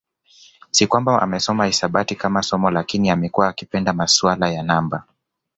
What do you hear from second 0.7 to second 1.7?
Si kwamba amesoma